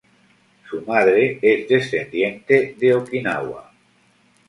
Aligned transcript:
Su 0.67 0.81
madre 0.81 1.37
es 1.43 1.69
descendiente 1.69 2.75
de 2.75 2.95
Okinawa. 2.95 3.71